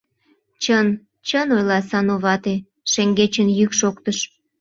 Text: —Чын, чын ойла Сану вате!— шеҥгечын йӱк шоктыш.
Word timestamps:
—Чын, 0.63 0.87
чын 1.27 1.47
ойла 1.57 1.79
Сану 1.89 2.15
вате!— 2.23 2.55
шеҥгечын 2.91 3.47
йӱк 3.57 3.71
шоктыш. 3.79 4.17